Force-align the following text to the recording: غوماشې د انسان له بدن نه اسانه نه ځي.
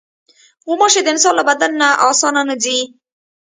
غوماشې 0.65 1.01
د 1.03 1.07
انسان 1.13 1.33
له 1.37 1.43
بدن 1.49 1.71
نه 1.81 1.87
اسانه 2.09 2.41
نه 2.49 2.55
ځي. 2.63 2.79